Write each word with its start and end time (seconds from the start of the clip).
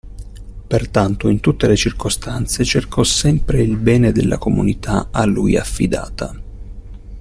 Pertanto, 0.67 1.29
in 1.29 1.39
tutte 1.41 1.67
le 1.67 1.75
circostanze 1.75 2.63
cercò 2.63 3.03
sempre 3.03 3.61
il 3.61 3.77
bene 3.77 4.11
della 4.11 4.39
comunità 4.39 5.09
a 5.11 5.25
lui 5.25 5.55
affidata. 5.57 6.41